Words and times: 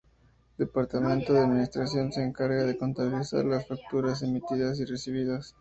Departamento 0.57 1.31
de 1.31 1.41
Administración: 1.41 2.11
se 2.11 2.23
encarga 2.23 2.63
de 2.63 2.75
contabilizar 2.75 3.45
las 3.45 3.67
facturas 3.67 4.23
emitidas 4.23 4.79
y 4.79 4.85
recibidas. 4.85 5.49